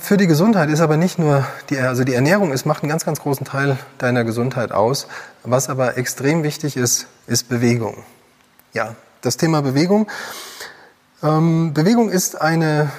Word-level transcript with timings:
Für 0.00 0.16
die 0.16 0.26
Gesundheit 0.26 0.68
ist 0.68 0.80
aber 0.80 0.96
nicht 0.96 1.18
nur 1.18 1.46
die, 1.70 1.78
also 1.78 2.04
die 2.04 2.14
Ernährung 2.14 2.52
ist, 2.52 2.66
macht 2.66 2.82
einen 2.82 2.90
ganz, 2.90 3.04
ganz 3.04 3.20
großen 3.20 3.46
Teil 3.46 3.78
deiner 3.96 4.24
Gesundheit 4.24 4.70
aus. 4.70 5.08
Was 5.44 5.68
aber 5.68 5.96
extrem 5.96 6.42
wichtig 6.42 6.76
ist, 6.76 7.06
ist 7.26 7.48
Bewegung. 7.48 8.04
Ja, 8.74 8.96
das 9.22 9.38
Thema 9.38 9.62
Bewegung. 9.62 10.06
Ähm, 11.22 11.72
Bewegung 11.72 12.10
ist 12.10 12.40
eine, 12.40 12.90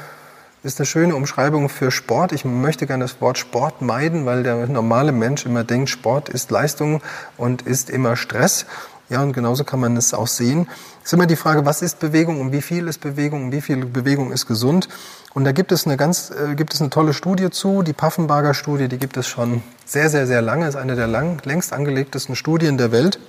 ist 0.63 0.79
eine 0.79 0.85
schöne 0.87 1.15
Umschreibung 1.15 1.69
für 1.69 1.91
Sport. 1.91 2.31
Ich 2.31 2.43
möchte 2.43 2.87
gerne 2.87 3.03
das 3.03 3.21
Wort 3.21 3.37
Sport 3.37 3.81
meiden, 3.81 4.25
weil 4.25 4.43
der 4.43 4.67
normale 4.67 5.11
Mensch 5.11 5.45
immer 5.45 5.63
denkt, 5.63 5.89
Sport 5.89 6.27
ist 6.29 6.49
Leistung 6.49 7.01
und 7.37 7.61
ist 7.61 7.89
immer 7.89 8.15
Stress. 8.15 8.65
Ja, 9.09 9.21
und 9.21 9.33
genauso 9.33 9.63
kann 9.63 9.79
man 9.79 9.95
es 9.95 10.13
auch 10.13 10.27
sehen. 10.27 10.67
Ist 11.09 11.13
immer 11.13 11.25
die 11.25 11.37
Frage, 11.37 11.65
was 11.65 11.81
ist 11.81 11.97
Bewegung 11.97 12.39
und 12.39 12.51
wie 12.51 12.61
viel 12.61 12.87
ist 12.87 13.01
Bewegung 13.01 13.45
und 13.45 13.51
wie 13.51 13.61
viel 13.61 13.83
Bewegung 13.83 14.31
ist 14.31 14.45
gesund. 14.45 14.87
Und 15.33 15.43
da 15.43 15.53
gibt 15.53 15.71
es 15.71 15.87
eine 15.87 15.97
ganz, 15.97 16.29
äh, 16.29 16.53
gibt 16.53 16.71
es 16.71 16.81
eine 16.81 16.91
tolle 16.91 17.15
Studie 17.15 17.49
zu, 17.49 17.81
die 17.81 17.93
Paffenbarger 17.93 18.53
Studie, 18.53 18.87
die 18.87 18.99
gibt 18.99 19.17
es 19.17 19.25
schon 19.27 19.63
sehr, 19.85 20.11
sehr, 20.11 20.27
sehr 20.27 20.43
lange, 20.43 20.67
ist 20.67 20.75
eine 20.75 20.95
der 20.95 21.07
lang, 21.07 21.41
längst 21.45 21.73
angelegtesten 21.73 22.35
Studien 22.35 22.77
der 22.77 22.91
Welt 22.91 23.19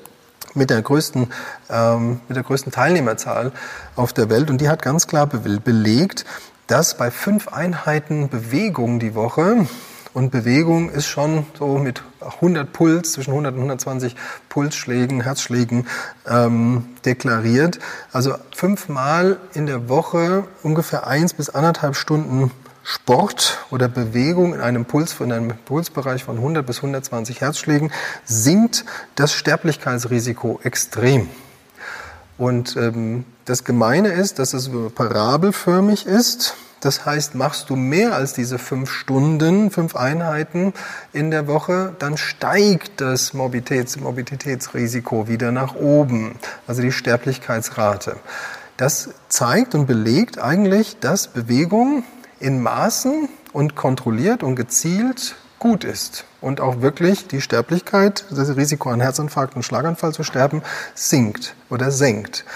mit 0.53 0.69
der 0.69 0.83
größten, 0.83 1.33
ähm, 1.71 2.21
mit 2.29 2.37
der 2.37 2.45
größten 2.45 2.71
Teilnehmerzahl 2.71 3.51
auf 3.97 4.13
der 4.13 4.29
Welt. 4.29 4.51
Und 4.51 4.61
die 4.61 4.69
hat 4.69 4.83
ganz 4.83 5.07
klar 5.07 5.27
belegt, 5.27 6.27
dass 6.67 6.99
bei 6.99 7.11
fünf 7.11 7.49
Einheiten 7.49 8.29
Bewegung 8.29 9.01
die 9.01 9.15
Woche 9.15 9.67
und 10.13 10.31
Bewegung 10.31 10.91
ist 10.91 11.07
schon 11.07 11.47
so 11.59 11.79
mit 11.79 12.03
100 12.21 12.73
Puls, 12.73 13.13
zwischen 13.13 13.31
100 13.31 13.53
und 13.55 13.61
120 13.61 14.17
Pulsschlägen, 14.49 15.21
Herzschlägen 15.23 15.87
ähm, 16.27 16.87
deklariert. 17.05 17.79
Also 18.13 18.35
fünfmal 18.55 19.39
in 19.55 19.67
der 19.67 19.89
Woche 19.89 20.45
ungefähr 20.63 21.07
eins 21.07 21.35
bis 21.35 21.51
anderthalb 21.51 21.97
Stunden 21.97 22.51
Sport 22.83 23.59
oder 23.71 23.89
Bewegung 23.89 24.55
in 24.55 24.61
einem 24.61 24.85
Puls 24.85 25.21
in 25.21 25.33
einem 25.33 25.57
Pulsbereich 25.65 26.25
von 26.25 26.37
100 26.37 26.67
bis 26.67 26.79
120 26.79 27.41
Herzschlägen 27.41 27.93
sinkt 28.25 28.85
das 29.15 29.33
Sterblichkeitsrisiko 29.33 30.61
extrem. 30.65 31.29
Und 32.39 32.77
ähm, 32.77 33.27
das 33.45 33.65
Gemeine 33.65 34.09
ist, 34.09 34.39
dass 34.39 34.55
es 34.55 34.71
parabelförmig 34.95 36.07
ist. 36.07 36.55
Das 36.81 37.05
heißt, 37.05 37.35
machst 37.35 37.69
du 37.69 37.77
mehr 37.77 38.15
als 38.15 38.33
diese 38.33 38.59
fünf 38.59 38.91
Stunden, 38.91 39.71
fünf 39.71 39.95
Einheiten 39.97 40.73
in 41.13 41.31
der 41.31 41.47
Woche, 41.47 41.95
dann 41.99 42.17
steigt 42.17 43.01
das 43.03 43.35
Morbiditäts 43.35 43.99
Morbiditätsrisiko 43.99 45.29
wieder 45.29 45.53
nach 45.53 45.75
oben, 45.75 46.37
also 46.67 46.81
die 46.81 46.93
Sterblichkeitsrate. 46.93 48.17
Das 48.79 49.11
zeigt 49.29 49.75
und 49.75 49.87
belegt 49.87 50.39
eigentlich, 50.39 50.99
dass 51.01 51.29
Bewegung 51.29 52.03
in 52.39 52.63
Maßen 52.63 53.29
und 53.53 53.77
kontrolliert 53.77 54.43
und 54.43 54.57
gezielt 54.57 55.37
gut 55.59 55.85
ist 55.85 56.25
und 56.41 56.63
auch 56.63 56.81
wirklich 56.81 57.27
die 57.27 57.43
Sterblichkeit, 57.43 58.25
das 58.31 58.57
Risiko 58.57 58.89
an 58.89 59.01
Herzinfarkt 59.01 59.55
und 59.55 59.63
Schlaganfall 59.63 60.15
zu 60.15 60.25
sterben, 60.25 60.63
sinkt 60.95 61.55
oder 61.69 61.91
senkt. 61.91 62.47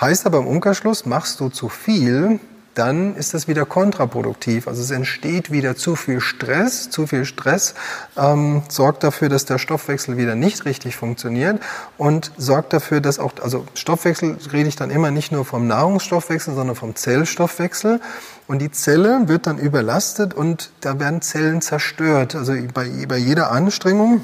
Heißt 0.00 0.26
aber 0.26 0.38
im 0.38 0.48
Umkehrschluss, 0.48 1.06
machst 1.06 1.38
du 1.38 1.50
zu 1.50 1.68
viel, 1.68 2.40
dann 2.74 3.16
ist 3.16 3.34
das 3.34 3.48
wieder 3.48 3.66
kontraproduktiv. 3.66 4.68
Also 4.68 4.82
es 4.82 4.90
entsteht 4.90 5.50
wieder 5.50 5.76
zu 5.76 5.96
viel 5.96 6.20
Stress. 6.20 6.88
Zu 6.90 7.06
viel 7.06 7.24
Stress 7.24 7.74
ähm, 8.16 8.62
sorgt 8.68 9.02
dafür, 9.02 9.28
dass 9.28 9.44
der 9.44 9.58
Stoffwechsel 9.58 10.16
wieder 10.16 10.34
nicht 10.34 10.64
richtig 10.64 10.96
funktioniert 10.96 11.60
und 11.98 12.32
sorgt 12.36 12.72
dafür, 12.72 13.00
dass 13.00 13.18
auch, 13.18 13.32
also 13.42 13.66
Stoffwechsel 13.74 14.36
rede 14.52 14.68
ich 14.68 14.76
dann 14.76 14.90
immer 14.90 15.10
nicht 15.10 15.32
nur 15.32 15.44
vom 15.44 15.66
Nahrungsstoffwechsel, 15.66 16.54
sondern 16.54 16.76
vom 16.76 16.94
Zellstoffwechsel. 16.94 18.00
Und 18.46 18.60
die 18.60 18.70
Zelle 18.70 19.28
wird 19.28 19.46
dann 19.46 19.58
überlastet 19.58 20.32
und 20.34 20.70
da 20.80 20.98
werden 21.00 21.22
Zellen 21.22 21.62
zerstört. 21.62 22.34
Also 22.34 22.54
bei, 22.72 22.88
bei 23.08 23.16
jeder 23.16 23.50
Anstrengung 23.50 24.22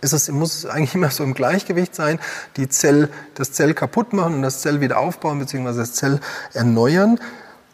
ist 0.00 0.12
es, 0.12 0.30
muss 0.30 0.56
es 0.56 0.66
eigentlich 0.66 0.94
immer 0.96 1.10
so 1.10 1.24
im 1.24 1.34
Gleichgewicht 1.34 1.94
sein, 1.94 2.18
die 2.56 2.68
Zell, 2.68 3.08
das 3.34 3.52
Zell 3.52 3.74
kaputt 3.74 4.12
machen 4.12 4.34
und 4.34 4.42
das 4.42 4.60
Zell 4.60 4.80
wieder 4.80 4.98
aufbauen, 4.98 5.38
beziehungsweise 5.38 5.80
das 5.80 5.94
Zell 5.94 6.20
erneuern. 6.54 7.18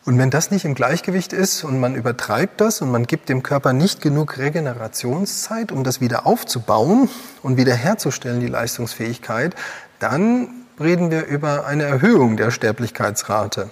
Und 0.09 0.17
wenn 0.17 0.31
das 0.31 0.51
nicht 0.51 0.65
im 0.65 0.75
Gleichgewicht 0.75 1.35
ist 1.35 1.65
und 1.65 1.81
man 1.81 1.95
übertreibt 1.95 2.63
das 2.63 2.81
und 2.81 2.91
man 2.91 3.07
gibt 3.07 3.29
dem 3.29 3.43
Körper 3.43 3.75
nicht 3.75 4.01
genug 4.01 4.39
Regenerationszeit, 4.39 5.71
um 5.71 5.85
das 5.85 6.01
wieder 6.01 6.27
aufzubauen 6.27 7.11
und 7.43 7.59
wiederherzustellen, 7.59 8.41
die 8.41 8.47
Leistungsfähigkeit, 8.47 9.55
dann 9.99 10.49
reden 10.81 11.11
wir 11.11 11.27
über 11.27 11.67
eine 11.67 11.83
Erhöhung 11.83 12.39
der 12.39 12.51
Sterblichkeitsrate. 12.51 13.69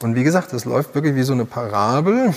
Und 0.00 0.14
wie 0.14 0.22
gesagt, 0.22 0.52
das 0.52 0.66
läuft 0.66 0.94
wirklich 0.94 1.16
wie 1.16 1.24
so 1.24 1.32
eine 1.32 1.46
Parabel. 1.46 2.32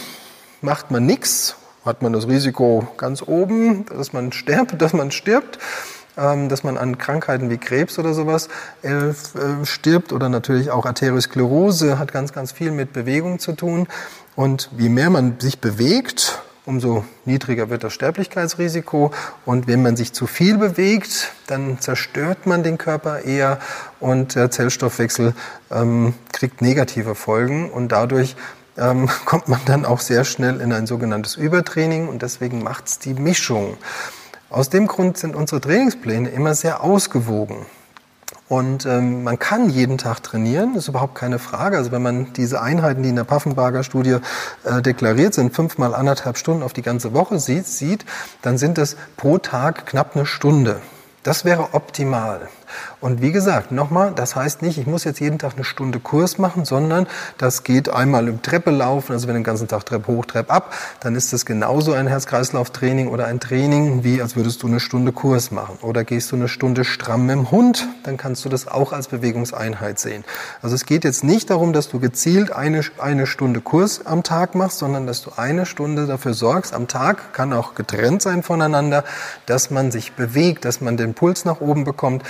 Macht 0.61 0.89
man 0.89 1.05
nichts, 1.05 1.55
hat 1.85 2.01
man 2.01 2.13
das 2.13 2.27
Risiko 2.27 2.87
ganz 2.97 3.21
oben, 3.21 3.85
dass 3.85 4.11
man 4.11 4.31
stirbt, 4.31 4.81
dass 4.81 4.93
man 4.93 5.11
stirbt. 5.11 5.59
Ähm, 6.17 6.47
dass 6.47 6.63
man 6.63 6.77
an 6.77 6.97
Krankheiten 6.97 7.49
wie 7.49 7.57
Krebs 7.57 7.99
oder 7.99 8.13
sowas 8.13 8.47
äh, 8.83 8.89
äh, 8.89 9.13
stirbt 9.63 10.13
oder 10.13 10.29
natürlich 10.29 10.71
auch 10.71 10.85
Arteriosklerose 10.85 11.99
hat 11.99 12.13
ganz, 12.13 12.31
ganz 12.31 12.53
viel 12.53 12.71
mit 12.71 12.93
Bewegung 12.93 13.39
zu 13.39 13.51
tun. 13.51 13.87
Und 14.37 14.69
je 14.77 14.87
mehr 14.87 15.09
man 15.09 15.39
sich 15.39 15.59
bewegt, 15.59 16.41
umso 16.65 17.03
niedriger 17.25 17.69
wird 17.69 17.83
das 17.83 17.93
Sterblichkeitsrisiko. 17.93 19.11
Und 19.45 19.67
wenn 19.67 19.81
man 19.81 19.95
sich 19.95 20.13
zu 20.13 20.25
viel 20.27 20.57
bewegt, 20.57 21.33
dann 21.47 21.79
zerstört 21.79 22.45
man 22.45 22.63
den 22.63 22.77
Körper 22.77 23.21
eher 23.21 23.59
und 23.99 24.35
der 24.35 24.51
Zellstoffwechsel 24.51 25.33
ähm, 25.71 26.13
kriegt 26.31 26.61
negative 26.61 27.15
Folgen 27.15 27.69
und 27.69 27.91
dadurch 27.91 28.35
ähm, 28.77 29.09
kommt 29.25 29.47
man 29.47 29.59
dann 29.65 29.85
auch 29.85 29.99
sehr 29.99 30.23
schnell 30.23 30.61
in 30.61 30.73
ein 30.73 30.87
sogenanntes 30.87 31.35
Übertraining 31.35 32.07
und 32.07 32.21
deswegen 32.21 32.63
macht's 32.63 32.99
die 32.99 33.13
Mischung. 33.13 33.77
Aus 34.55 34.69
dem 34.69 34.87
Grund 34.87 35.17
sind 35.17 35.35
unsere 35.35 35.59
Trainingspläne 35.59 36.29
immer 36.29 36.55
sehr 36.55 36.81
ausgewogen. 36.81 37.65
Und 38.47 38.85
ähm, 38.85 39.21
man 39.21 39.37
kann 39.37 39.69
jeden 39.69 39.97
Tag 39.97 40.23
trainieren, 40.23 40.75
ist 40.75 40.87
überhaupt 40.87 41.13
keine 41.13 41.39
Frage. 41.39 41.75
Also 41.75 41.91
wenn 41.91 42.01
man 42.01 42.31
diese 42.31 42.61
Einheiten, 42.61 43.03
die 43.03 43.09
in 43.09 43.17
der 43.17 43.25
Paffenbarger 43.25 43.83
Studie 43.83 44.19
äh, 44.63 44.81
deklariert 44.81 45.33
sind, 45.33 45.53
fünfmal 45.53 45.93
anderthalb 45.93 46.37
Stunden 46.37 46.63
auf 46.63 46.71
die 46.71 46.83
ganze 46.83 47.13
Woche 47.13 47.37
sieht, 47.37 47.67
sieht, 47.67 48.05
dann 48.43 48.57
sind 48.57 48.77
es 48.77 48.95
pro 49.17 49.39
Tag 49.39 49.87
knapp 49.87 50.15
eine 50.15 50.25
Stunde. 50.25 50.79
Das 51.23 51.43
wäre 51.43 51.73
optimal. 51.73 52.47
Und 53.01 53.21
wie 53.21 53.31
gesagt, 53.31 53.71
nochmal, 53.71 54.13
das 54.15 54.35
heißt 54.35 54.61
nicht, 54.61 54.77
ich 54.77 54.87
muss 54.87 55.03
jetzt 55.03 55.19
jeden 55.19 55.39
Tag 55.39 55.53
eine 55.55 55.63
Stunde 55.63 55.99
Kurs 55.99 56.37
machen, 56.37 56.65
sondern 56.65 57.07
das 57.37 57.63
geht 57.63 57.89
einmal 57.89 58.27
im 58.27 58.41
Treppe 58.41 58.71
laufen, 58.71 59.13
also 59.13 59.27
wenn 59.27 59.35
den 59.35 59.43
ganzen 59.43 59.67
Tag 59.67 59.85
Treppe 59.85 60.11
hoch, 60.11 60.25
Treppe 60.25 60.51
ab, 60.51 60.73
dann 60.99 61.15
ist 61.15 61.33
das 61.33 61.45
genauso 61.45 61.93
ein 61.93 62.07
Herz-Kreislauf-Training 62.07 63.07
oder 63.07 63.25
ein 63.25 63.39
Training, 63.39 64.03
wie 64.03 64.21
als 64.21 64.35
würdest 64.35 64.63
du 64.63 64.67
eine 64.67 64.79
Stunde 64.79 65.11
Kurs 65.11 65.51
machen. 65.51 65.77
Oder 65.81 66.03
gehst 66.03 66.31
du 66.31 66.35
eine 66.35 66.47
Stunde 66.47 66.83
stramm 66.83 67.25
mit 67.25 67.35
dem 67.35 67.51
Hund, 67.51 67.87
dann 68.03 68.17
kannst 68.17 68.45
du 68.45 68.49
das 68.49 68.67
auch 68.67 68.93
als 68.93 69.07
Bewegungseinheit 69.07 69.99
sehen. 69.99 70.23
Also 70.61 70.75
es 70.75 70.85
geht 70.85 71.03
jetzt 71.03 71.23
nicht 71.23 71.49
darum, 71.49 71.73
dass 71.73 71.89
du 71.89 71.99
gezielt 71.99 72.51
eine, 72.51 72.81
eine 72.99 73.27
Stunde 73.27 73.61
Kurs 73.61 74.05
am 74.05 74.23
Tag 74.23 74.55
machst, 74.55 74.79
sondern 74.79 75.07
dass 75.07 75.21
du 75.21 75.31
eine 75.35 75.65
Stunde 75.65 76.07
dafür 76.07 76.33
sorgst, 76.33 76.73
am 76.73 76.87
Tag, 76.87 77.33
kann 77.33 77.53
auch 77.53 77.75
getrennt 77.75 78.21
sein 78.21 78.43
voneinander, 78.43 79.03
dass 79.45 79.71
man 79.71 79.91
sich 79.91 80.13
bewegt, 80.13 80.65
dass 80.65 80.81
man 80.81 80.97
den 80.97 81.13
Puls 81.13 81.45
nach 81.45 81.61
oben 81.61 81.83
bekommt, 81.83 82.23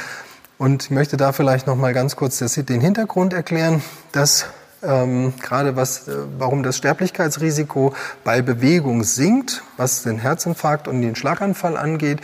und 0.57 0.83
ich 0.83 0.91
möchte 0.91 1.17
da 1.17 1.31
vielleicht 1.31 1.67
noch 1.67 1.75
mal 1.75 1.93
ganz 1.93 2.16
kurz 2.16 2.39
den 2.39 2.81
Hintergrund 2.81 3.33
erklären, 3.33 3.81
dass 4.11 4.45
ähm, 4.83 5.33
gerade 5.41 5.75
was, 5.75 6.07
äh, 6.07 6.16
warum 6.38 6.63
das 6.63 6.77
Sterblichkeitsrisiko 6.77 7.93
bei 8.23 8.41
Bewegung 8.41 9.03
sinkt, 9.03 9.63
was 9.77 10.03
den 10.03 10.19
Herzinfarkt 10.19 10.88
und 10.88 11.01
den 11.01 11.15
Schlaganfall 11.15 11.77
angeht. 11.77 12.19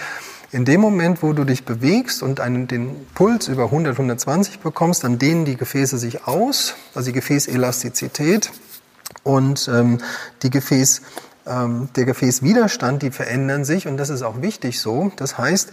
In 0.52 0.66
dem 0.66 0.82
Moment, 0.82 1.24
wo 1.24 1.34
du 1.34 1.46
dich 1.46 1.64
bewegst 1.64 2.22
und 2.22 2.40
einen, 2.40 2.68
den 2.68 3.08
Puls 3.16 3.48
über 3.48 3.66
100, 3.66 3.94
120 3.94 4.60
bekommst, 4.60 5.04
dann 5.04 5.18
dehnen 5.18 5.46
die 5.46 5.56
Gefäße 5.56 5.98
sich 5.98 6.28
aus, 6.28 6.76
also 6.94 7.08
die 7.08 7.14
Gefäßelastizität 7.14 8.52
und 9.24 9.70
ähm, 9.74 10.00
die 10.44 10.50
Gefäß, 10.50 11.04
ähm, 11.48 11.90
der 11.96 12.06
Gefäßwiderstand, 12.06 13.02
die 13.02 13.12
verändern 13.12 13.64
sich 13.64 13.88
und 13.88 13.98
das 13.98 14.10
ist 14.10 14.24
auch 14.24 14.42
wichtig 14.42 14.82
so. 14.82 15.12
Das 15.16 15.38
heißt, 15.38 15.72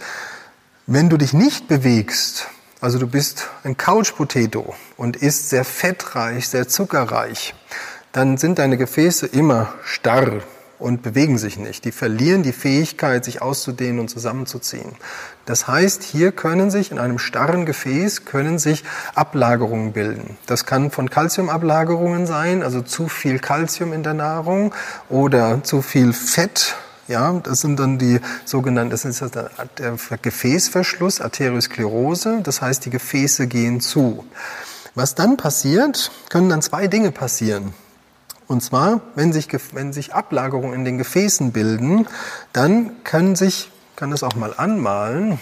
wenn 0.91 1.07
du 1.07 1.17
dich 1.17 1.33
nicht 1.33 1.67
bewegst, 1.67 2.47
also 2.81 2.97
du 2.97 3.05
bist 3.05 3.47
ein 3.63 3.77
Couch-Potato 3.77 4.73
und 4.97 5.17
isst 5.17 5.49
sehr 5.49 5.63
fettreich, 5.63 6.47
sehr 6.47 6.67
zuckerreich, 6.67 7.53
dann 8.11 8.37
sind 8.37 8.57
deine 8.57 8.75
Gefäße 8.75 9.27
immer 9.27 9.71
starr 9.83 10.41
und 10.79 11.03
bewegen 11.03 11.37
sich 11.37 11.59
nicht. 11.59 11.85
Die 11.85 11.91
verlieren 11.91 12.41
die 12.41 12.53
Fähigkeit, 12.53 13.23
sich 13.23 13.39
auszudehnen 13.39 13.99
und 13.99 14.09
zusammenzuziehen. 14.09 14.93
Das 15.45 15.67
heißt, 15.67 16.01
hier 16.01 16.31
können 16.31 16.71
sich 16.71 16.89
in 16.89 16.97
einem 16.97 17.19
starren 17.19 17.67
Gefäß 17.67 18.25
können 18.25 18.57
sich 18.57 18.83
Ablagerungen 19.13 19.93
bilden. 19.93 20.37
Das 20.47 20.65
kann 20.65 20.89
von 20.89 21.11
Kalziumablagerungen 21.11 22.25
sein, 22.25 22.63
also 22.63 22.81
zu 22.81 23.09
viel 23.09 23.37
Kalzium 23.37 23.93
in 23.93 24.01
der 24.01 24.15
Nahrung 24.15 24.73
oder 25.07 25.63
zu 25.63 25.83
viel 25.83 26.13
Fett 26.13 26.75
ja, 27.09 27.33
das 27.43 27.61
sind 27.61 27.79
dann 27.79 27.97
die 27.97 28.21
sogenannten, 28.45 28.91
das 28.91 29.03
ist 29.03 29.21
der 29.35 30.17
Gefäßverschluss, 30.21 31.19
Arteriosklerose. 31.19 32.39
Das 32.43 32.61
heißt, 32.61 32.85
die 32.85 32.91
Gefäße 32.91 33.47
gehen 33.47 33.81
zu. 33.81 34.25
Was 34.95 35.15
dann 35.15 35.35
passiert, 35.35 36.11
können 36.29 36.49
dann 36.49 36.61
zwei 36.61 36.87
Dinge 36.87 37.11
passieren. 37.11 37.73
Und 38.47 38.61
zwar, 38.61 39.01
wenn 39.15 39.33
sich, 39.33 39.47
wenn 39.73 39.91
sich 39.91 40.13
Ablagerungen 40.13 40.73
in 40.73 40.85
den 40.85 40.97
Gefäßen 40.97 41.51
bilden, 41.51 42.07
dann 42.53 43.03
können 43.03 43.35
sich, 43.35 43.71
kann 43.95 44.11
das 44.11 44.23
auch 44.23 44.35
mal 44.35 44.53
anmalen, 44.55 45.39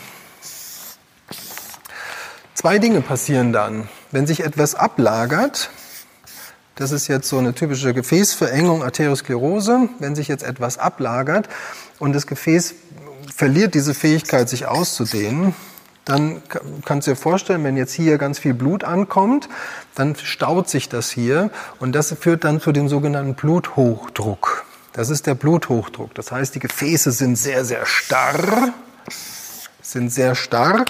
zwei 2.53 2.79
Dinge 2.79 3.01
passieren 3.01 3.53
dann. 3.53 3.87
Wenn 4.11 4.27
sich 4.27 4.41
etwas 4.41 4.75
ablagert, 4.75 5.69
das 6.77 6.91
ist 6.91 7.07
jetzt 7.07 7.27
so 7.27 7.37
eine 7.37 7.53
typische 7.53 7.93
Gefäßverengung, 7.93 8.83
Arteriosklerose, 8.83 9.89
wenn 9.99 10.15
sich 10.15 10.27
jetzt 10.27 10.43
etwas 10.43 10.77
ablagert 10.77 11.49
und 11.99 12.13
das 12.13 12.27
Gefäß 12.27 12.75
verliert 13.35 13.73
diese 13.73 13.93
Fähigkeit, 13.93 14.47
sich 14.47 14.67
auszudehnen, 14.67 15.53
dann 16.05 16.41
kannst 16.85 17.07
du 17.07 17.11
dir 17.11 17.17
vorstellen, 17.17 17.63
wenn 17.63 17.75
jetzt 17.75 17.93
hier 17.93 18.17
ganz 18.17 18.39
viel 18.39 18.53
Blut 18.53 18.83
ankommt, 18.83 19.49
dann 19.95 20.15
staut 20.15 20.69
sich 20.69 20.87
das 20.87 21.11
hier 21.11 21.49
und 21.79 21.93
das 21.93 22.15
führt 22.19 22.43
dann 22.45 22.61
zu 22.61 22.71
dem 22.71 22.87
sogenannten 22.87 23.33
Bluthochdruck. 23.33 24.65
Das 24.93 25.09
ist 25.09 25.27
der 25.27 25.35
Bluthochdruck. 25.35 26.13
Das 26.15 26.31
heißt, 26.31 26.55
die 26.55 26.59
Gefäße 26.59 27.11
sind 27.11 27.35
sehr, 27.37 27.65
sehr 27.65 27.85
starr, 27.85 28.73
sind 29.81 30.11
sehr 30.11 30.33
starr 30.35 30.85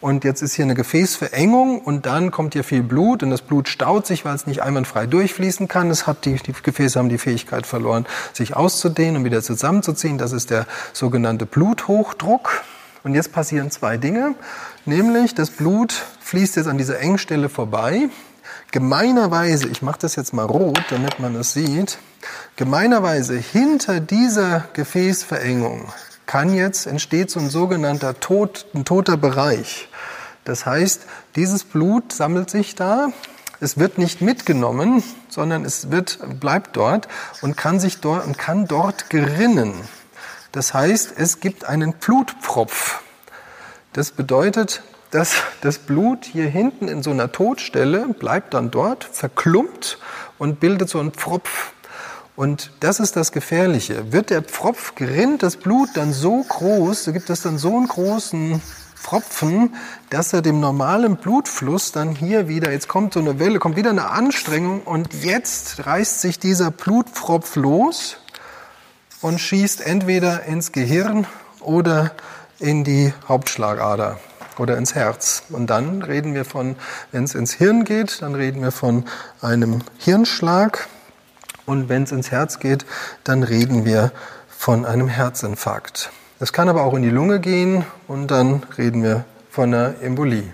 und 0.00 0.24
jetzt 0.24 0.42
ist 0.42 0.54
hier 0.54 0.64
eine 0.64 0.74
Gefäßverengung 0.74 1.80
und 1.80 2.06
dann 2.06 2.30
kommt 2.30 2.52
hier 2.52 2.64
viel 2.64 2.82
Blut 2.82 3.22
und 3.22 3.30
das 3.30 3.40
Blut 3.40 3.68
staut 3.68 4.06
sich, 4.06 4.24
weil 4.24 4.34
es 4.34 4.46
nicht 4.46 4.62
einwandfrei 4.62 5.06
durchfließen 5.06 5.68
kann. 5.68 5.90
Es 5.90 6.06
hat 6.06 6.26
die, 6.26 6.34
die 6.34 6.52
Gefäße 6.52 6.98
haben 6.98 7.08
die 7.08 7.18
Fähigkeit 7.18 7.66
verloren, 7.66 8.06
sich 8.32 8.54
auszudehnen 8.54 9.16
und 9.16 9.24
wieder 9.24 9.42
zusammenzuziehen. 9.42 10.18
Das 10.18 10.32
ist 10.32 10.50
der 10.50 10.66
sogenannte 10.92 11.46
Bluthochdruck. 11.46 12.64
Und 13.04 13.14
jetzt 13.14 13.32
passieren 13.32 13.70
zwei 13.70 13.96
Dinge, 13.96 14.34
nämlich 14.84 15.34
das 15.34 15.50
Blut 15.50 15.92
fließt 16.20 16.56
jetzt 16.56 16.66
an 16.66 16.76
dieser 16.76 16.98
Engstelle 16.98 17.48
vorbei. 17.48 18.08
Gemeinerweise, 18.72 19.68
ich 19.68 19.80
mache 19.80 20.00
das 20.00 20.16
jetzt 20.16 20.34
mal 20.34 20.44
rot, 20.44 20.82
damit 20.90 21.20
man 21.20 21.36
es 21.36 21.52
sieht, 21.52 21.98
gemeinerweise 22.56 23.36
hinter 23.36 24.00
dieser 24.00 24.64
Gefäßverengung 24.72 25.86
kann 26.26 26.52
jetzt, 26.54 26.86
entsteht 26.86 27.30
so 27.30 27.40
ein 27.40 27.48
sogenannter 27.48 28.20
tot, 28.20 28.66
ein 28.74 28.84
toter 28.84 29.16
Bereich. 29.16 29.88
Das 30.44 30.66
heißt, 30.66 31.02
dieses 31.34 31.64
Blut 31.64 32.12
sammelt 32.12 32.50
sich 32.50 32.74
da, 32.74 33.08
es 33.60 33.78
wird 33.78 33.96
nicht 33.98 34.20
mitgenommen, 34.20 35.02
sondern 35.28 35.64
es 35.64 35.90
wird, 35.90 36.18
bleibt 36.40 36.76
dort 36.76 37.08
und 37.40 37.56
kann 37.56 37.80
sich 37.80 38.00
dort, 38.00 38.26
und 38.26 38.36
kann 38.36 38.66
dort 38.66 39.08
gerinnen. 39.08 39.72
Das 40.52 40.74
heißt, 40.74 41.14
es 41.16 41.40
gibt 41.40 41.64
einen 41.64 41.94
Blutpfropf. 41.94 43.00
Das 43.92 44.10
bedeutet, 44.10 44.82
dass 45.10 45.36
das 45.62 45.78
Blut 45.78 46.26
hier 46.26 46.46
hinten 46.46 46.88
in 46.88 47.02
so 47.02 47.10
einer 47.10 47.32
Todstelle 47.32 48.08
bleibt 48.08 48.52
dann 48.54 48.70
dort, 48.70 49.04
verklumpt 49.04 49.98
und 50.38 50.60
bildet 50.60 50.90
so 50.90 51.00
einen 51.00 51.12
Pfropf. 51.12 51.72
Und 52.36 52.70
das 52.80 53.00
ist 53.00 53.16
das 53.16 53.32
Gefährliche. 53.32 54.12
Wird 54.12 54.30
der 54.30 54.42
Pfropf, 54.42 54.94
gerinnt 54.94 55.42
das 55.42 55.56
Blut 55.56 55.88
dann 55.94 56.12
so 56.12 56.42
groß, 56.42 57.06
gibt 57.06 57.30
es 57.30 57.40
dann 57.42 57.56
so 57.56 57.76
einen 57.76 57.88
großen 57.88 58.60
Pfropfen, 58.94 59.74
dass 60.10 60.32
er 60.32 60.42
dem 60.42 60.60
normalen 60.60 61.16
Blutfluss 61.16 61.92
dann 61.92 62.14
hier 62.14 62.48
wieder, 62.48 62.72
jetzt 62.72 62.88
kommt 62.88 63.14
so 63.14 63.20
eine 63.20 63.38
Welle, 63.38 63.58
kommt 63.58 63.76
wieder 63.76 63.90
eine 63.90 64.10
Anstrengung 64.10 64.82
und 64.82 65.14
jetzt 65.24 65.86
reißt 65.86 66.20
sich 66.20 66.38
dieser 66.38 66.70
Blutpfropf 66.70 67.56
los 67.56 68.18
und 69.22 69.40
schießt 69.40 69.86
entweder 69.86 70.44
ins 70.44 70.72
Gehirn 70.72 71.26
oder 71.60 72.12
in 72.58 72.84
die 72.84 73.14
Hauptschlagader 73.28 74.18
oder 74.58 74.76
ins 74.76 74.94
Herz. 74.94 75.44
Und 75.50 75.68
dann 75.68 76.02
reden 76.02 76.34
wir 76.34 76.44
von, 76.44 76.76
wenn 77.12 77.24
es 77.24 77.34
ins 77.34 77.52
Hirn 77.52 77.84
geht, 77.84 78.22
dann 78.22 78.34
reden 78.34 78.62
wir 78.62 78.72
von 78.72 79.04
einem 79.40 79.80
Hirnschlag. 79.98 80.88
Und 81.66 81.88
wenn 81.88 82.04
es 82.04 82.12
ins 82.12 82.30
Herz 82.30 82.60
geht, 82.60 82.86
dann 83.24 83.42
reden 83.42 83.84
wir 83.84 84.12
von 84.48 84.86
einem 84.86 85.08
Herzinfarkt. 85.08 86.10
Es 86.38 86.52
kann 86.52 86.68
aber 86.68 86.84
auch 86.84 86.94
in 86.94 87.02
die 87.02 87.10
Lunge 87.10 87.40
gehen 87.40 87.84
und 88.08 88.30
dann 88.30 88.62
reden 88.78 89.02
wir 89.02 89.24
von 89.50 89.74
einer 89.74 89.94
Embolie. 90.00 90.52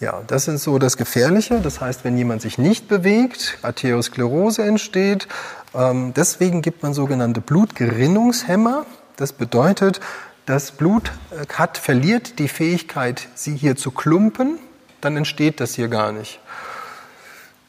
Ja, 0.00 0.22
das 0.26 0.46
ist 0.46 0.62
so 0.62 0.78
das 0.78 0.96
Gefährliche. 0.96 1.60
Das 1.60 1.80
heißt, 1.80 2.04
wenn 2.04 2.16
jemand 2.16 2.40
sich 2.40 2.56
nicht 2.56 2.86
bewegt, 2.86 3.58
Arteriosklerose 3.62 4.62
entsteht. 4.62 5.26
Ähm, 5.74 6.14
deswegen 6.14 6.62
gibt 6.62 6.84
man 6.84 6.94
sogenannte 6.94 7.40
Blutgerinnungshemmer. 7.40 8.86
Das 9.16 9.32
bedeutet, 9.32 10.00
das 10.46 10.70
Blut 10.70 11.10
äh, 11.32 11.52
hat, 11.52 11.78
verliert 11.78 12.38
die 12.38 12.46
Fähigkeit, 12.46 13.28
sie 13.34 13.56
hier 13.56 13.74
zu 13.74 13.90
klumpen. 13.90 14.60
Dann 15.00 15.16
entsteht 15.16 15.58
das 15.58 15.74
hier 15.74 15.88
gar 15.88 16.12
nicht. 16.12 16.38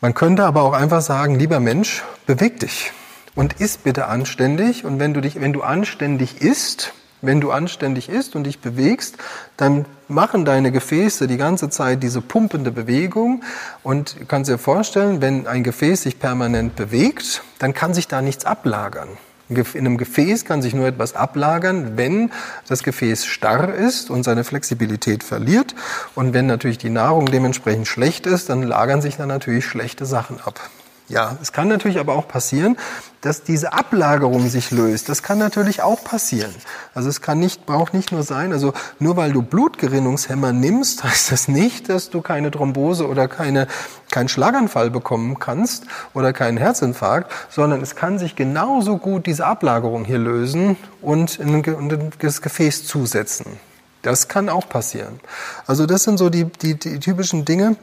Man 0.01 0.13
könnte 0.13 0.45
aber 0.45 0.61
auch 0.61 0.73
einfach 0.73 1.01
sagen, 1.01 1.39
lieber 1.39 1.59
Mensch, 1.59 2.03
beweg 2.29 2.59
dich 2.59 2.91
und 3.33 3.59
iss 3.59 3.77
bitte 3.77 4.05
anständig. 4.05 4.85
Und 4.85 4.99
wenn 4.99 5.15
du 5.15 5.21
dich, 5.21 5.41
wenn 5.41 5.51
du 5.51 5.63
anständig 5.63 6.43
isst, 6.43 6.93
wenn 7.23 7.41
du 7.41 7.49
anständig 7.49 8.07
isst 8.07 8.35
und 8.35 8.43
dich 8.43 8.59
bewegst, 8.59 9.17
dann 9.57 9.85
machen 10.07 10.45
deine 10.45 10.71
Gefäße 10.71 11.25
die 11.25 11.37
ganze 11.37 11.71
Zeit 11.71 12.03
diese 12.03 12.21
pumpende 12.21 12.71
Bewegung 12.71 13.43
und 13.81 14.15
du 14.19 14.25
kannst 14.27 14.47
dir 14.47 14.59
vorstellen, 14.59 15.21
wenn 15.21 15.47
ein 15.47 15.63
Gefäß 15.63 16.03
sich 16.03 16.19
permanent 16.19 16.75
bewegt, 16.75 17.41
dann 17.57 17.73
kann 17.73 17.95
sich 17.95 18.07
da 18.07 18.21
nichts 18.21 18.45
ablagern. 18.45 19.09
In 19.49 19.65
einem 19.73 19.97
Gefäß 19.97 20.45
kann 20.45 20.61
sich 20.61 20.75
nur 20.75 20.85
etwas 20.85 21.15
ablagern, 21.15 21.97
wenn 21.97 22.29
das 22.67 22.83
Gefäß 22.83 23.25
starr 23.25 23.73
ist 23.73 24.11
und 24.11 24.21
seine 24.21 24.43
Flexibilität 24.43 25.23
verliert. 25.23 25.73
Und 26.13 26.35
wenn 26.35 26.45
natürlich 26.45 26.77
die 26.77 26.91
Nahrung 26.91 27.25
dementsprechend 27.25 27.87
schlecht 27.87 28.27
ist, 28.27 28.49
dann 28.49 28.61
lagern 28.61 29.01
sich 29.01 29.17
da 29.17 29.25
natürlich 29.25 29.65
schlechte 29.65 30.05
Sachen 30.05 30.39
ab. 30.39 30.69
Ja, 31.09 31.37
es 31.41 31.51
kann 31.51 31.67
natürlich 31.67 31.97
aber 31.97 32.13
auch 32.13 32.27
passieren, 32.27 32.77
dass 33.21 33.41
diese 33.41 33.73
Ablagerung 33.73 34.47
sich 34.47 34.69
löst. 34.69 35.09
Das 35.09 35.23
kann 35.23 35.39
natürlich 35.39 35.81
auch 35.81 36.03
passieren. 36.03 36.53
Also 36.93 37.09
es 37.09 37.21
kann 37.21 37.39
nicht, 37.39 37.65
braucht 37.65 37.95
nicht 37.95 38.11
nur 38.11 38.21
sein, 38.21 38.53
also 38.53 38.73
nur 38.99 39.17
weil 39.17 39.33
du 39.33 39.41
Blutgerinnungshemmer 39.41 40.53
nimmst, 40.53 41.03
heißt 41.09 41.31
das 41.31 41.47
nicht, 41.47 41.89
dass 41.89 42.11
du 42.11 42.21
keine 42.21 42.51
Thrombose 42.51 43.07
oder 43.07 43.27
keine, 43.27 43.67
keinen 44.11 44.29
Schlaganfall 44.29 44.91
bekommen 44.91 45.39
kannst 45.39 45.85
oder 46.13 46.31
keinen 46.31 46.57
Herzinfarkt, 46.57 47.31
sondern 47.49 47.81
es 47.81 47.95
kann 47.95 48.19
sich 48.19 48.35
genauso 48.35 48.97
gut 48.97 49.25
diese 49.25 49.47
Ablagerung 49.47 50.05
hier 50.05 50.19
lösen 50.19 50.77
und 51.01 51.39
in, 51.39 51.63
in 51.63 52.11
das 52.19 52.43
Gefäß 52.43 52.85
zusetzen. 52.85 53.57
Das 54.03 54.27
kann 54.27 54.47
auch 54.47 54.69
passieren. 54.69 55.19
Also 55.65 55.87
das 55.87 56.03
sind 56.03 56.19
so 56.19 56.29
die, 56.29 56.45
die, 56.45 56.75
die 56.77 56.99
typischen 56.99 57.45
Dinge. 57.45 57.77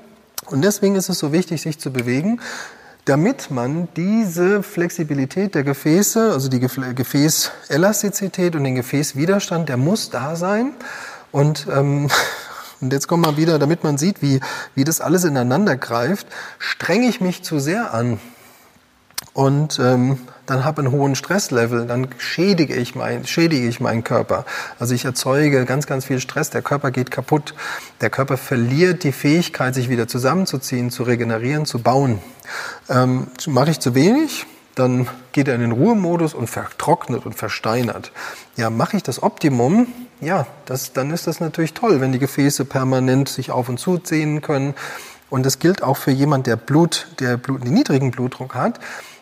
Und 0.46 0.62
deswegen 0.62 0.94
ist 0.94 1.08
es 1.08 1.18
so 1.18 1.32
wichtig, 1.32 1.60
sich 1.60 1.80
zu 1.80 1.90
bewegen 1.90 2.40
damit 3.06 3.52
man 3.52 3.88
diese 3.96 4.62
Flexibilität 4.64 5.54
der 5.54 5.62
Gefäße, 5.62 6.32
also 6.32 6.48
die 6.48 6.60
Gefäßelastizität 6.60 8.56
und 8.56 8.64
den 8.64 8.74
Gefäßwiderstand, 8.74 9.68
der 9.68 9.76
muss 9.76 10.10
da 10.10 10.34
sein. 10.34 10.72
Und, 11.30 11.68
ähm, 11.72 12.10
und 12.80 12.92
jetzt 12.92 13.06
kommen 13.06 13.24
wir 13.24 13.36
wieder, 13.36 13.58
damit 13.60 13.84
man 13.84 13.96
sieht, 13.96 14.22
wie, 14.22 14.40
wie 14.74 14.82
das 14.82 15.00
alles 15.00 15.22
ineinander 15.22 15.76
greift, 15.76 16.26
strenge 16.58 17.06
ich 17.08 17.20
mich 17.20 17.44
zu 17.44 17.60
sehr 17.60 17.94
an 17.94 18.18
und 19.32 19.78
ähm, 19.78 20.18
dann 20.46 20.64
habe 20.64 20.80
einen 20.80 20.92
hohen 20.92 21.14
Stresslevel, 21.14 21.86
dann 21.86 22.08
schädige 22.18 22.74
ich, 22.74 22.94
mein, 22.94 23.26
schädige 23.26 23.68
ich 23.68 23.80
meinen 23.80 24.04
Körper. 24.04 24.44
Also 24.78 24.94
ich 24.94 25.04
erzeuge 25.04 25.64
ganz, 25.64 25.86
ganz 25.86 26.04
viel 26.04 26.20
Stress, 26.20 26.50
der 26.50 26.62
Körper 26.62 26.90
geht 26.90 27.10
kaputt. 27.10 27.54
Der 28.00 28.10
Körper 28.10 28.36
verliert 28.36 29.04
die 29.04 29.12
Fähigkeit, 29.12 29.74
sich 29.74 29.88
wieder 29.88 30.08
zusammenzuziehen, 30.08 30.90
zu 30.90 31.02
regenerieren, 31.02 31.66
zu 31.66 31.80
bauen. 31.80 32.20
Ähm, 32.88 33.26
Mache 33.46 33.70
ich 33.70 33.80
zu 33.80 33.94
wenig, 33.94 34.46
dann 34.76 35.08
geht 35.32 35.48
er 35.48 35.54
in 35.54 35.62
den 35.62 35.72
Ruhemodus 35.72 36.34
und 36.34 36.48
vertrocknet 36.48 37.26
und 37.26 37.34
versteinert. 37.34 38.12
Ja, 38.56 38.70
mache 38.70 38.96
ich 38.96 39.02
das 39.02 39.22
Optimum, 39.22 39.88
ja, 40.20 40.46
das, 40.64 40.92
dann 40.92 41.10
ist 41.10 41.26
das 41.26 41.40
natürlich 41.40 41.74
toll, 41.74 42.00
wenn 42.00 42.12
die 42.12 42.18
Gefäße 42.18 42.64
permanent 42.64 43.28
sich 43.28 43.50
auf 43.50 43.68
und 43.68 43.78
zu 43.78 43.98
ziehen 43.98 44.42
können. 44.42 44.74
Und 45.28 45.44
das 45.44 45.58
gilt 45.58 45.82
auch 45.82 45.96
für 45.96 46.12
jemand, 46.12 46.46
der 46.46 46.56
Blut, 46.56 47.08
der 47.18 47.36
Blut, 47.36 47.64
den 47.64 47.74
niedrigen 47.74 48.12
Blutdruck 48.12 48.54
hat 48.54 48.78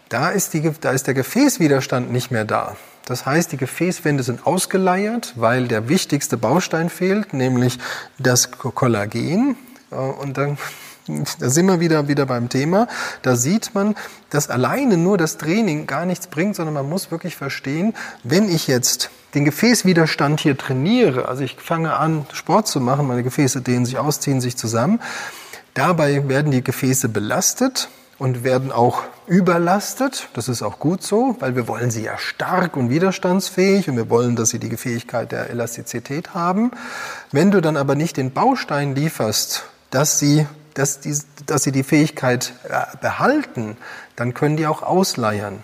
da 0.09 0.31
ist, 0.31 0.55
die, 0.55 0.71
da 0.81 0.91
ist 0.93 1.07
der 1.07 1.15
Gefäßwiderstand 1.15 2.13
nicht 2.13 2.31
mehr 2.31 2.45
da. 2.45 2.77
Das 3.07 3.27
heißt, 3.27 3.53
die 3.53 3.57
Gefäßwände 3.57 4.23
sind 4.23 4.47
ausgeleiert, 4.47 5.35
weil 5.37 5.69
der 5.69 5.89
wichtigste 5.89 6.37
Baustein 6.37 6.89
fehlt, 6.89 7.35
nämlich 7.35 7.79
das 8.19 8.51
Kollagen. 8.51 9.57
Äh, 9.91 9.97
und 9.97 10.39
dann 10.39 10.59
da 11.39 11.51
sind 11.51 11.67
wir 11.67 11.81
wieder, 11.81 12.09
wieder 12.09 12.27
beim 12.27 12.49
Thema. 12.49 12.89
Da 13.23 13.37
sieht 13.37 13.75
man, 13.75 13.95
dass 14.31 14.51
alleine 14.51 14.97
nur 14.97 15.19
das 15.19 15.37
Training 15.37 15.87
gar 15.87 16.07
nichts 16.07 16.27
bringt, 16.27 16.57
sondern 16.57 16.75
man 16.75 16.89
muss 16.89 17.11
wirklich 17.11 17.37
verstehen, 17.37 17.95
wenn 18.23 18.49
ich 18.49 18.67
jetzt 18.67 19.11
den 19.35 19.45
Gefäßwiderstand 19.45 20.41
hier 20.41 20.57
trainiere, 20.57 21.29
also 21.29 21.43
ich 21.43 21.57
fange 21.57 21.95
an, 21.95 22.25
Sport 22.33 22.69
zu 22.69 22.81
machen, 22.81 23.07
meine 23.07 23.25
Gefäße 23.25 23.63
dehnen 23.63 23.85
sich 23.85 23.99
aus, 23.99 24.21
ziehen 24.21 24.41
sich 24.41 24.57
zusammen, 24.57 25.01
dabei 25.75 26.29
werden 26.29 26.53
die 26.53 26.63
Gefäße 26.63 27.09
belastet 27.09 27.89
und 28.19 28.45
werden 28.45 28.71
auch 28.71 29.03
überlastet. 29.27 30.29
Das 30.35 30.49
ist 30.49 30.63
auch 30.63 30.79
gut 30.79 31.03
so, 31.03 31.37
weil 31.41 31.57
wir 31.57 31.69
wollen 31.69 31.91
sie 31.91 32.05
ja 32.05 32.19
stark 32.19 32.77
und 32.77 32.91
widerstandsfähig 32.91 33.89
und 33.89 33.97
wir 33.97 34.11
wollen, 34.11 34.37
dass 34.37 34.51
sie 34.51 34.59
die 34.59 34.77
Fähigkeit 34.77 35.33
der 35.33 35.51
Elastizität 35.51 36.35
haben. 36.35 36.71
Wenn 37.33 37.51
du 37.51 37.61
dann 37.61 37.77
aber 37.77 37.95
nicht 37.95 38.17
den 38.17 38.33
Baustein 38.33 38.95
lieferst, 38.95 39.65
dass 39.91 40.19
sie 40.19 40.47
dass, 40.75 41.01
die, 41.01 41.17
dass 41.47 41.63
sie 41.63 41.73
die 41.73 41.85
Fähigkeit 41.85 42.53
äh, 42.69 42.97
behalten, 43.01 43.77
dann 44.17 44.35
können 44.35 44.57
die 44.57 44.67
auch 44.67 44.83
ausleiern. 44.83 45.63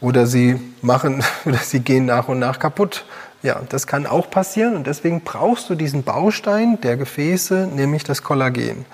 Oder 0.00 0.26
sie 0.26 0.60
machen, 0.80 1.22
oder 1.44 1.58
sie 1.58 1.80
gehen 1.80 2.06
nach 2.06 2.28
und 2.28 2.38
nach 2.38 2.58
kaputt. 2.58 3.04
Ja, 3.42 3.60
das 3.68 3.86
kann 3.86 4.06
auch 4.06 4.30
passieren 4.30 4.74
und 4.74 4.86
deswegen 4.86 5.20
brauchst 5.20 5.68
du 5.68 5.74
diesen 5.74 6.02
Baustein 6.02 6.80
der 6.80 6.96
Gefäße, 6.96 7.68
nämlich 7.74 8.02
das 8.02 8.22
Kollagen. 8.22 8.86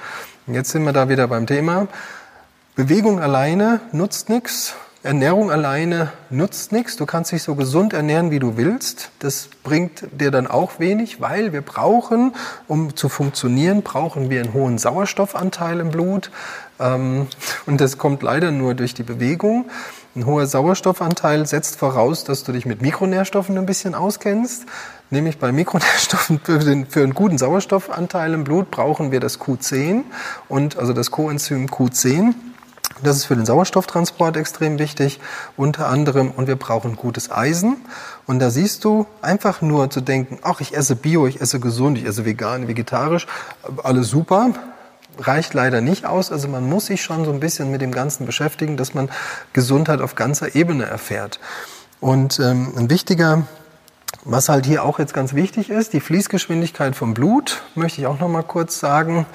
Und 0.47 0.55
jetzt 0.55 0.71
sind 0.71 0.83
wir 0.83 0.93
da 0.93 1.09
wieder 1.09 1.29
beim 1.29 1.47
Thema. 1.47 1.87
Bewegung 2.85 3.21
alleine 3.21 3.83
nutzt 3.93 4.31
nichts, 4.31 4.75
Ernährung 5.03 5.51
alleine 5.51 6.13
nutzt 6.31 6.73
nichts. 6.73 6.97
Du 6.97 7.05
kannst 7.05 7.31
dich 7.31 7.43
so 7.43 7.55
gesund 7.55 7.93
ernähren, 7.93 8.31
wie 8.31 8.39
du 8.39 8.57
willst. 8.57 9.11
Das 9.19 9.51
bringt 9.63 10.05
dir 10.19 10.31
dann 10.31 10.47
auch 10.47 10.79
wenig, 10.79 11.21
weil 11.21 11.53
wir 11.53 11.61
brauchen, 11.61 12.35
um 12.69 12.97
zu 12.97 13.11
funktionieren, 13.11 13.83
brauchen 13.83 14.31
wir 14.31 14.41
einen 14.41 14.55
hohen 14.55 14.79
Sauerstoffanteil 14.79 15.81
im 15.81 15.91
Blut. 15.91 16.31
Ähm, 16.79 17.27
und 17.67 17.83
das 17.83 17.99
kommt 17.99 18.23
leider 18.23 18.51
nur 18.51 18.75
durch 18.75 18.95
die 18.95 19.03
Bewegung. 19.03 19.67
Ein 20.17 20.25
hoher 20.25 20.47
Sauerstoffanteil 20.47 21.47
setzt 21.47 21.77
voraus, 21.77 22.25
dass 22.25 22.45
du 22.45 22.53
dich 22.53 22.65
mit 22.65 22.81
Mikronährstoffen 22.81 23.59
ein 23.59 23.67
bisschen 23.67 23.95
auskennst. 23.95 24.65
Nämlich 25.11 25.39
bei 25.39 25.53
Mikronährstoffen 25.53 26.41
für, 26.43 26.61
den, 26.61 26.87
für 26.87 27.03
einen 27.03 27.13
guten 27.13 27.37
Sauerstoffanteil 27.37 28.33
im 28.33 28.45
Blut 28.45 28.71
brauchen 28.71 29.13
wir 29.13 29.21
das 29.21 29.39
Q10 29.39 30.05
und 30.49 30.79
also 30.79 30.95
das 30.95 31.11
Coenzym 31.11 31.67
Q10. 31.67 32.33
Das 33.03 33.17
ist 33.17 33.25
für 33.25 33.37
den 33.37 33.47
Sauerstofftransport 33.47 34.37
extrem 34.37 34.79
wichtig, 34.79 35.21
unter 35.57 35.89
anderem. 35.89 36.31
Und 36.31 36.47
wir 36.47 36.57
brauchen 36.57 36.97
gutes 36.97 37.31
Eisen. 37.31 37.77
Und 38.27 38.39
da 38.41 38.51
siehst 38.51 38.85
du, 38.85 39.07
einfach 39.23 39.63
nur 39.63 39.91
zu 39.91 40.01
denken, 40.01 40.39
ach, 40.43 40.61
ich 40.61 40.77
esse 40.77 40.97
Bio, 40.97 41.27
ich 41.27 41.41
esse 41.41 41.61
gesund, 41.61 41.99
ich 41.99 42.05
esse 42.05 42.25
vegan, 42.25 42.69
vegetarisch, 42.69 43.27
alles 43.83 44.09
super, 44.09 44.51
reicht 45.19 45.55
leider 45.55 45.81
nicht 45.81 46.05
aus. 46.05 46.31
Also 46.31 46.49
man 46.49 46.69
muss 46.69 46.87
sich 46.87 47.03
schon 47.03 47.25
so 47.25 47.33
ein 47.33 47.41
bisschen 47.41 47.71
mit 47.71 47.81
dem 47.81 47.93
Ganzen 47.93 48.27
beschäftigen, 48.27 48.77
dass 48.77 48.95
man 48.95 49.09
Gesundheit 49.53 50.01
auf 50.01 50.15
ganzer 50.15 50.55
Ebene 50.55 50.85
erfährt. 50.85 51.41
Und 52.01 52.39
ähm, 52.41 52.73
ein 52.77 52.91
wichtiger 52.91 53.47
was 54.25 54.49
halt 54.49 54.67
hier 54.67 54.85
auch 54.85 54.99
jetzt 54.99 55.15
ganz 55.15 55.35
wichtig 55.35 55.71
ist, 55.71 55.93
die 55.93 56.01
Fließgeschwindigkeit 56.01 56.95
vom 56.95 57.15
Blut, 57.15 57.63
möchte 57.75 58.01
ich 58.01 58.07
auch 58.07 58.21
noch 58.21 58.29
mal 58.29 58.43
kurz 58.43 58.79
sagen. 58.79 59.27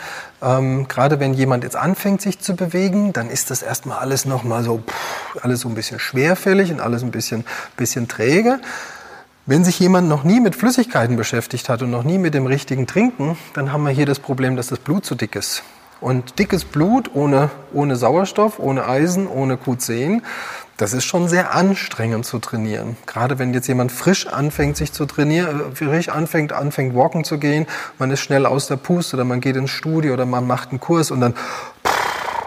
Ähm, 0.42 0.88
gerade 0.88 1.20
wenn 1.20 1.34
jemand 1.34 1.64
jetzt 1.64 1.76
anfängt, 1.76 2.22
sich 2.22 2.40
zu 2.40 2.56
bewegen, 2.56 3.12
dann 3.12 3.30
ist 3.30 3.50
das 3.50 3.64
erstmal 3.64 3.98
alles 3.98 4.26
noch 4.26 4.44
mal 4.44 4.64
so, 4.64 4.84
pff, 4.86 5.44
alles 5.44 5.62
so 5.62 5.70
ein 5.70 5.76
bisschen 5.76 6.00
schwerfällig 6.00 6.72
und 6.72 6.82
alles 6.82 7.02
ein 7.04 7.12
bisschen, 7.12 7.46
bisschen 7.78 8.08
träge. 8.08 8.60
Wenn 9.48 9.64
sich 9.64 9.80
jemand 9.80 10.08
noch 10.08 10.24
nie 10.24 10.40
mit 10.40 10.56
Flüssigkeiten 10.56 11.16
beschäftigt 11.16 11.70
hat 11.70 11.82
und 11.82 11.92
noch 11.92 12.04
nie 12.04 12.18
mit 12.18 12.34
dem 12.34 12.46
richtigen 12.46 12.88
Trinken, 12.88 13.38
dann 13.54 13.72
haben 13.72 13.84
wir 13.84 13.92
hier 13.92 14.06
das 14.06 14.20
Problem, 14.20 14.56
dass 14.56 14.68
das 14.68 14.80
Blut 14.80 15.06
zu 15.06 15.16
dick 15.16 15.36
ist. 15.36 15.64
Und 16.02 16.40
dickes 16.40 16.66
Blut 16.66 17.12
ohne, 17.14 17.50
ohne 17.74 17.96
Sauerstoff, 17.96 18.60
ohne 18.60 18.86
Eisen, 18.86 19.28
ohne 19.28 19.56
Q10, 19.56 20.22
das 20.78 20.94
ist 20.94 21.06
schon 21.06 21.28
sehr 21.28 21.54
anstrengend 21.54 22.26
zu 22.26 22.40
trainieren. 22.40 22.98
Gerade 23.06 23.40
wenn 23.40 23.54
jetzt 23.54 23.68
jemand 23.68 23.92
frisch 23.92 24.28
anfängt, 24.28 24.78
sich 24.78 24.92
zu 24.92 25.06
trainieren, 25.06 25.72
äh, 25.72 25.76
frisch 25.76 26.10
anfängt, 26.10 26.54
anfängt, 26.54 26.96
walken 26.96 27.24
zu 27.24 27.38
gehen, 27.38 27.66
man 27.98 28.12
ist 28.12 28.20
schnell 28.20 28.46
aus 28.46 28.68
der 28.68 28.76
Puste 28.76 29.16
oder 29.16 29.24
man 29.24 29.42
geht 29.42 29.56
ins 29.56 29.72
Studio 29.72 30.14
oder 30.14 30.26
man 30.26 30.46
macht 30.46 30.70
einen 30.70 30.80
Kurs 30.80 31.12
und 31.12 31.22
dann 31.22 31.34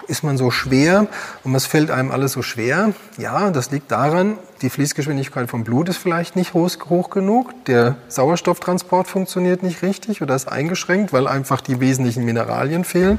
ist 0.09 0.25
man 0.25 0.39
so 0.39 0.51
schwer 0.51 1.07
und 1.45 1.55
es 1.55 1.67
fällt 1.67 1.91
einem 1.91 2.11
alles 2.11 2.33
so 2.33 2.43
schwer. 2.43 2.93
Ja, 3.19 3.51
das 3.51 3.71
liegt 3.71 3.93
daran, 3.93 4.39
die 4.63 4.71
Fließgeschwindigkeit 4.71 5.51
vom 5.51 5.65
Blut 5.65 5.89
ist 5.91 5.99
vielleicht 5.99 6.35
nicht 6.35 6.55
hoch, 6.55 6.71
hoch 6.89 7.11
genug, 7.11 7.53
der 7.67 7.97
Sauerstofftransport 8.09 9.07
funktioniert 9.07 9.63
nicht 9.63 9.83
richtig 9.83 10.23
oder 10.23 10.35
ist 10.35 10.49
eingeschränkt, 10.49 11.13
weil 11.13 11.29
einfach 11.29 11.61
die 11.61 11.81
wesentlichen 11.81 12.25
Mineralien 12.25 12.85
fehlen. 12.85 13.19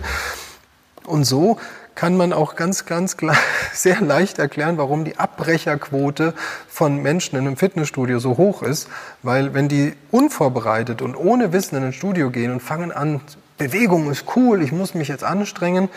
Und 1.06 1.26
so 1.26 1.58
kann 2.00 2.16
man 2.16 2.32
auch 2.32 2.56
ganz, 2.56 2.86
ganz 2.86 3.18
klar, 3.18 3.36
sehr 3.74 4.00
leicht 4.00 4.40
erklären, 4.40 4.78
warum 4.78 5.04
die 5.04 5.20
Abbrecherquote 5.20 6.34
von 6.70 7.02
Menschen 7.02 7.38
in 7.38 7.46
einem 7.46 7.58
Fitnessstudio 7.58 8.20
so 8.20 8.38
hoch 8.38 8.64
ist. 8.64 8.88
Weil 9.22 9.54
wenn 9.54 9.68
die 9.68 9.92
unvorbereitet 10.10 11.02
und 11.02 11.16
ohne 11.16 11.52
Wissen 11.52 11.76
in 11.76 11.84
ein 11.84 11.92
Studio 11.92 12.30
gehen 12.32 12.54
und 12.54 12.62
fangen 12.62 12.94
an, 12.94 13.20
Bewegung 13.58 14.10
ist 14.10 14.24
cool, 14.38 14.62
ich 14.62 14.72
muss 14.72 14.94
mich 14.94 15.10
jetzt 15.10 15.26
anstrengen 15.26 15.90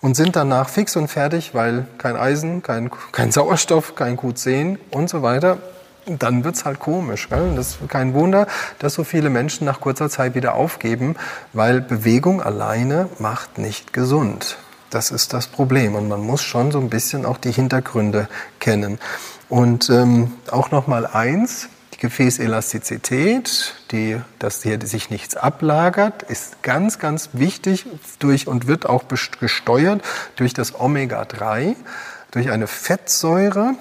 und 0.00 0.16
sind 0.16 0.34
danach 0.34 0.70
fix 0.70 0.96
und 0.96 1.08
fertig, 1.08 1.52
weil 1.52 1.86
kein 1.98 2.16
Eisen, 2.16 2.62
kein, 2.62 2.90
kein 3.12 3.30
Sauerstoff, 3.30 3.96
kein 3.96 4.16
Q10 4.16 4.78
und 4.92 5.10
so 5.10 5.20
weiter, 5.20 5.58
dann 6.06 6.42
wird's 6.44 6.64
halt 6.64 6.78
komisch. 6.78 7.28
Gell? 7.28 7.52
Das 7.54 7.72
ist 7.72 7.88
kein 7.90 8.14
Wunder, 8.14 8.46
dass 8.78 8.94
so 8.94 9.04
viele 9.04 9.28
Menschen 9.28 9.66
nach 9.66 9.80
kurzer 9.80 10.08
Zeit 10.08 10.34
wieder 10.34 10.54
aufgeben, 10.54 11.16
weil 11.52 11.82
Bewegung 11.82 12.40
alleine 12.40 13.10
macht 13.18 13.58
nicht 13.58 13.92
gesund. 13.92 14.56
Das 14.94 15.10
ist 15.10 15.32
das 15.32 15.48
Problem. 15.48 15.96
Und 15.96 16.08
man 16.08 16.20
muss 16.20 16.40
schon 16.40 16.70
so 16.70 16.78
ein 16.78 16.88
bisschen 16.88 17.26
auch 17.26 17.38
die 17.38 17.50
Hintergründe 17.50 18.28
kennen. 18.60 19.00
Und 19.48 19.90
ähm, 19.90 20.34
auch 20.52 20.70
noch 20.70 20.86
mal 20.86 21.04
eins, 21.04 21.68
die 21.94 21.98
Gefäßelastizität, 21.98 23.74
die, 23.90 24.20
dass 24.38 24.62
hier 24.62 24.78
sich 24.86 25.10
nichts 25.10 25.36
ablagert, 25.36 26.22
ist 26.22 26.62
ganz, 26.62 27.00
ganz 27.00 27.30
wichtig 27.32 27.86
durch 28.20 28.46
und 28.46 28.68
wird 28.68 28.86
auch 28.86 29.02
gesteuert 29.40 30.00
durch 30.36 30.54
das 30.54 30.78
Omega-3, 30.78 31.74
durch 32.30 32.52
eine 32.52 32.68
Fettsäure, 32.68 33.74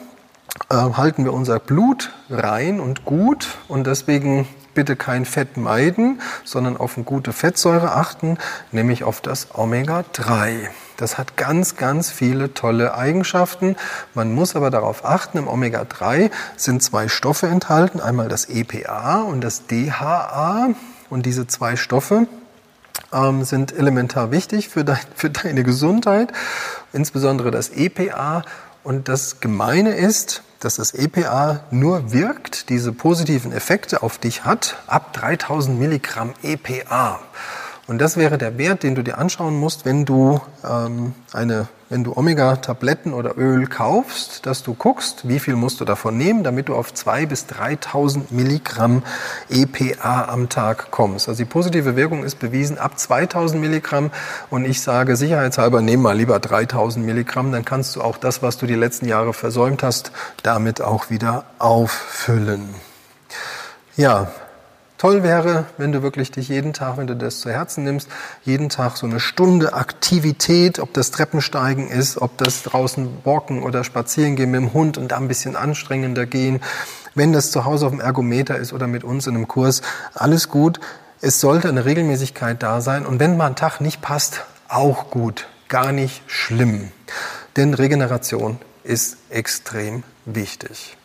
äh, 0.72 0.76
halten 0.76 1.26
wir 1.26 1.34
unser 1.34 1.60
Blut 1.60 2.12
rein 2.32 2.80
und 2.80 3.06
gut 3.06 3.60
und 3.68 3.86
deswegen 3.86 4.48
bitte 4.74 4.96
kein 4.96 5.26
Fett 5.26 5.58
meiden, 5.58 6.22
sondern 6.44 6.76
auf 6.76 6.98
eine 6.98 7.04
gute 7.04 7.34
Fettsäure 7.34 7.92
achten, 7.92 8.40
nämlich 8.72 9.04
auf 9.04 9.22
das 9.22 9.50
Omega-3. 9.54 10.70
Das 10.98 11.18
hat 11.18 11.38
ganz, 11.38 11.76
ganz 11.76 12.12
viele 12.12 12.54
tolle 12.54 12.96
Eigenschaften. 12.96 13.76
Man 14.14 14.34
muss 14.34 14.56
aber 14.56 14.70
darauf 14.70 15.06
achten, 15.06 15.38
im 15.38 15.48
Omega-3 15.48 16.30
sind 16.56 16.84
zwei 16.84 17.08
Stoffe 17.08 17.48
enthalten, 17.48 18.00
einmal 18.00 18.30
das 18.30 18.46
EPA 18.46 19.22
und 19.22 19.42
das 19.42 19.66
DHA. 19.68 20.70
Und 21.10 21.26
diese 21.26 21.48
zwei 21.48 21.76
Stoffe 21.76 22.28
ähm, 23.12 23.44
sind 23.44 23.76
elementar 23.76 24.32
wichtig 24.32 24.70
für, 24.70 24.84
dein, 24.84 25.00
für 25.16 25.30
deine 25.30 25.64
Gesundheit, 25.64 26.32
insbesondere 26.92 27.52
das 27.52 27.70
EPA. 27.70 28.44
Und 28.84 29.08
das 29.08 29.40
Gemeine 29.40 29.96
ist, 29.96 30.44
dass 30.60 30.76
das 30.76 30.94
EPA 30.94 31.62
nur 31.72 32.12
wirkt, 32.12 32.70
diese 32.70 32.92
positiven 32.92 33.52
Effekte 33.52 34.04
auf 34.04 34.18
dich 34.18 34.46
hat, 34.46 34.78
ab 34.88 35.14
3000 35.14 35.80
Milligramm 35.80 36.34
EPA. 36.42 37.20
Und 37.86 38.00
das 38.00 38.16
wäre 38.16 38.38
der 38.38 38.58
Wert, 38.58 38.84
den 38.84 38.96
du 38.96 39.04
dir 39.04 39.18
anschauen 39.18 39.60
musst, 39.60 39.84
wenn 39.84 40.06
du 40.06 40.40
ähm, 40.64 41.14
eine, 41.34 41.68
wenn 41.90 42.06
du 42.06 42.16
Omega-Tabletten 42.16 43.14
oder 43.14 43.38
Öl 43.38 43.68
kaufst, 43.68 44.46
dass 44.46 44.64
du 44.64 44.74
guckst, 44.74 45.28
wie 45.28 45.38
viel 45.38 45.58
musst 45.58 45.82
du 45.82 45.86
davon 45.86 46.18
nehmen, 46.18 46.46
damit 46.46 46.70
du 46.70 46.76
auf 46.76 46.94
2.000 46.94 47.28
bis 47.28 47.46
3.000 47.48 48.22
Milligramm 48.30 49.04
EPA 49.50 50.30
am 50.30 50.48
Tag 50.48 50.92
kommst. 50.92 51.28
Also 51.28 51.44
die 51.44 51.50
positive 51.50 51.98
Wirkung 51.98 52.24
ist 52.24 52.40
bewiesen 52.40 52.78
ab 52.78 52.94
2.000 52.98 53.58
Milligramm 53.58 54.12
und 54.50 54.64
ich 54.64 54.82
sage 54.82 55.18
sicherheitshalber, 55.18 55.82
nehm 55.82 56.02
mal 56.02 56.16
lieber 56.16 56.38
3.000 56.38 57.00
Milligramm, 57.00 57.52
dann 57.52 57.66
kannst 57.66 57.98
du 57.98 58.02
auch 58.02 58.16
das, 58.16 58.42
was 58.42 58.58
du 58.58 58.66
die 58.66 58.76
letzten 58.76 59.10
Jahre 59.10 59.34
versäumt 59.34 59.84
hast, 59.84 60.14
damit 60.42 60.82
auch 60.82 61.10
wieder 61.10 61.44
auffüllen. 61.60 62.70
Ja, 63.98 64.32
Toll 65.04 65.22
wäre, 65.22 65.66
wenn 65.78 65.92
du 65.92 66.02
wirklich 66.02 66.32
dich 66.32 66.48
jeden 66.48 66.72
Tag, 66.72 66.96
wenn 66.96 67.08
du 67.08 67.16
das 67.18 67.42
zu 67.42 67.52
Herzen 67.52 67.84
nimmst, 67.84 68.08
jeden 68.46 68.70
Tag 68.70 68.96
so 68.96 69.06
eine 69.06 69.20
Stunde 69.20 69.74
Aktivität, 69.74 70.80
ob 70.80 70.94
das 70.94 71.12
Treppensteigen 71.12 71.90
ist, 71.90 72.22
ob 72.22 72.38
das 72.38 72.64
draußen 72.64 73.10
walken 73.26 73.64
oder 73.64 73.84
spazieren 73.84 74.38
gehen 74.38 74.52
mit 74.52 74.62
dem 74.62 74.74
Hund 74.74 74.98
und 74.98 75.12
da 75.12 75.18
ein 75.18 75.28
bisschen 75.28 75.58
anstrengender 75.58 76.26
gehen, 76.26 76.62
wenn 77.16 77.34
das 77.34 77.52
zu 77.52 77.66
Hause 77.66 77.88
auf 77.88 77.92
dem 77.92 78.00
Ergometer 78.00 78.56
ist 78.56 78.72
oder 78.72 78.88
mit 78.88 79.04
uns 79.04 79.28
in 79.28 79.36
einem 79.36 79.50
Kurs, 79.50 79.82
alles 80.14 80.48
gut. 80.48 80.80
Es 81.20 81.42
sollte 81.42 81.68
eine 81.68 81.84
Regelmäßigkeit 81.84 82.64
da 82.64 82.80
sein 82.80 83.06
und 83.06 83.20
wenn 83.20 83.36
mal 83.36 83.48
ein 83.48 83.58
Tag 83.58 83.82
nicht 83.82 84.02
passt, 84.02 84.46
auch 84.70 85.10
gut, 85.10 85.50
gar 85.68 85.92
nicht 85.92 86.22
schlimm. 86.28 86.94
Denn 87.58 87.74
Regeneration 87.74 88.58
ist 88.86 89.18
extrem 89.30 90.04
wichtig. 90.24 90.96